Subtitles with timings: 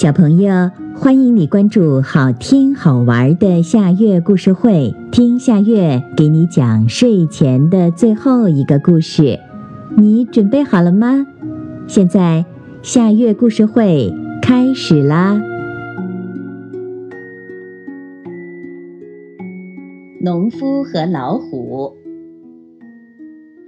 [0.00, 9.40] 小朋友，欢迎你关注好听好玩的夏月故事会，听夏月给你讲睡前的最后一个故事。
[9.96, 11.26] 你准备好了吗？
[11.88, 12.46] 现在
[12.80, 15.42] 夏月故事会开始啦！
[20.22, 21.96] 农夫和老虎。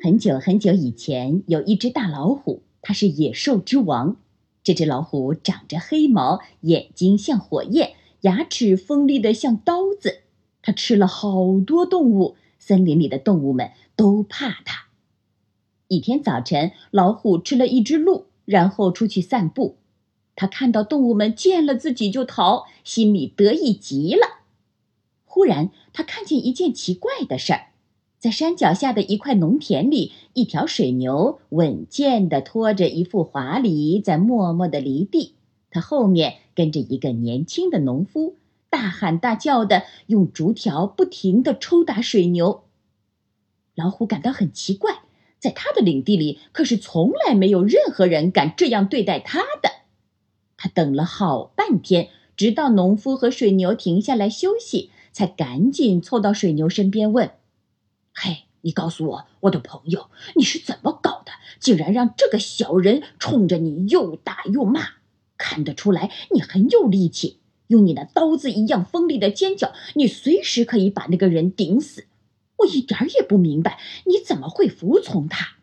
[0.00, 4.14] 很久很久以前，有一只大老虎，它是野兽之王。
[4.62, 10.20] 这只老虎长着黑毛，眼睛像火焰，牙齿锋利的像刀子。
[10.62, 14.88] 它吃了好多动物，森林里的动物们都怕它。
[15.88, 19.78] 一天早晨，老虎吃了一只鹿，然后出去散步。
[20.36, 24.40] 他看到动物们见了自己就逃，心里得意极了。
[25.24, 27.68] 忽然，他看见一件奇怪的事儿。
[28.20, 35.36] 在山脚下的一块农田里，一条水牛稳健地拖着一副滑犁，在默默地犁地。
[35.70, 38.36] 它后面跟着一个年轻的农夫，
[38.68, 42.64] 大喊大叫地用竹条不停地抽打水牛。
[43.74, 44.98] 老虎感到很奇怪，
[45.38, 49.70] 在他的领地里可是从来没有任何人敢这样对待他的。
[50.58, 57.30] 他等了好半天，直到农夫和水牛停下来休息，才赶紧凑到水牛身边问。
[58.22, 61.32] 嘿，你告诉我，我的朋友，你是怎么搞的？
[61.58, 64.82] 竟然让这个小人冲着你又打又骂！
[65.38, 72.08] 看得出来，你很有力气，用你那刀子一样锋利的尖角，你随时可以把那个人顶死。
[72.58, 75.56] 我一点也不明白，你怎么会服从他？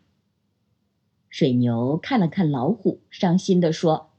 [1.30, 4.10] 水牛看了看老虎，伤心地说：“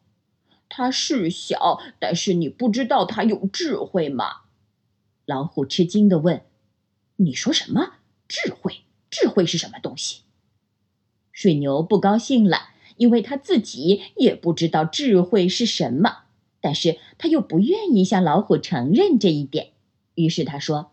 [0.69, 4.43] 他是小，但是你不知道他有智慧吗？”
[5.27, 6.43] 老虎吃惊地问
[7.17, 7.95] ：“你说什么？”
[8.30, 10.22] 智慧，智慧是什么东西？
[11.31, 16.25] 水牛不高兴了，因为他自己也不知道智慧是什么，
[16.61, 19.71] 但是他又不愿意向老虎承认这一点，
[20.14, 20.92] 于是他说：“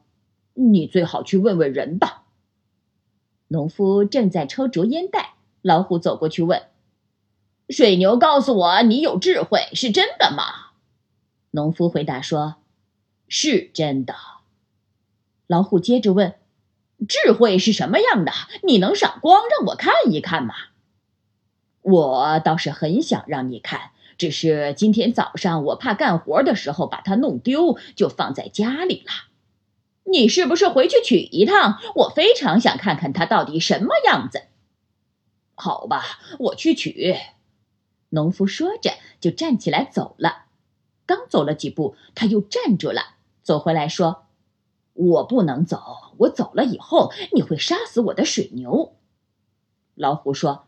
[0.54, 2.24] 你最好去问问人吧。”
[3.48, 6.62] 农夫正在抽竹烟袋，老虎走过去问
[7.68, 10.72] ：“水牛，告诉我，你有智慧是真的吗？”
[11.52, 12.56] 农夫回答说
[13.28, 14.14] ：“是真的。”
[15.46, 16.34] 老虎接着问。
[17.08, 18.32] 智慧是什么样的？
[18.62, 20.54] 你能赏光让我看一看吗？
[21.82, 29.12] 我倒是很想让你看，只是今天早上我怕干活的时候把它弄丢，就放在家里了。
[30.10, 31.78] 你是不是回去取一趟？
[31.96, 34.42] 我非常想看看它到底什么样子。
[35.54, 36.02] 好吧，
[36.38, 37.16] 我去取。
[38.10, 40.46] 农夫说着就站起来走了。
[41.04, 44.26] 刚走了几步，他又站住了，走回来说。
[44.94, 48.96] 我不能走，我走了以后你会杀死我的水牛。
[49.94, 50.66] 老虎说：“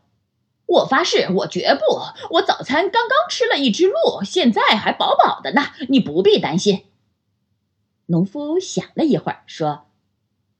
[0.65, 2.35] 我发誓，我绝不。
[2.35, 6.85] 我早餐刚刚吃了一只鹿，现在还饱饱的呢，你不必担心。”
[8.07, 9.85] 农夫想了一会儿，说：“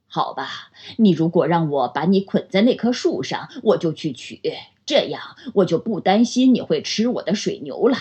[0.08, 4.42] 好吧，你如果让我把你捆在那棵树上，我就去取，
[4.86, 7.98] 这样我就不担心你会吃我的水牛了。”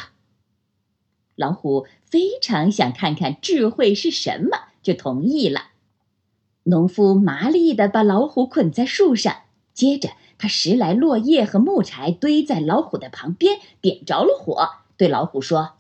[1.37, 4.69] 老虎非常想看看智慧是什么。
[4.81, 5.68] 就同意了。
[6.65, 9.35] 农夫麻利地把老虎捆在树上，
[9.73, 15.75] 接着他拾来落叶和木柴，堆在老虎的旁边，点着了火，对老虎说：“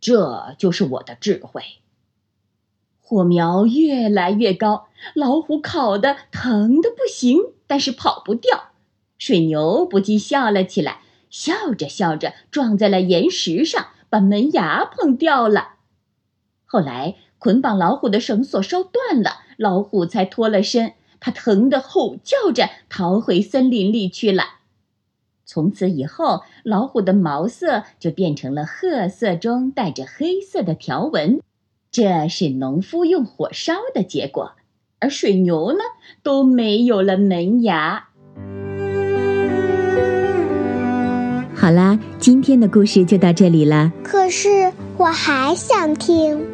[0.00, 1.62] 这就是我的智慧。”
[3.06, 8.70] 火苗越来越高，老虎烤得疼得不行，但是跑不掉。
[9.18, 15.73] 水牛不禁笑了起来，笑着笑着撞在了岩石上，把门牙碰掉了。
[16.66, 17.16] 后来。
[17.36, 20.94] 捆绑老虎的绳索烧断了，老虎才脱了身。
[21.20, 24.44] 它疼得吼叫着逃回森林里去了。
[25.44, 31.38] 从此以后，老虎的毛色就变成了褐色中带着黑色的条纹，
[31.90, 34.52] 这是农夫用火烧的结果。
[35.00, 35.80] 而水牛呢，
[36.22, 38.08] 都没有了门牙。
[41.54, 43.92] 好啦，今天的故事就到这里了。
[44.02, 46.53] 可是我还想听。